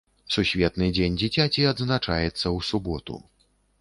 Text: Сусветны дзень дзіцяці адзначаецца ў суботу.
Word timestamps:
Сусветны 0.35 0.87
дзень 0.95 1.19
дзіцяці 1.23 1.67
адзначаецца 1.73 2.25
ў 2.25 2.67
суботу. 2.71 3.21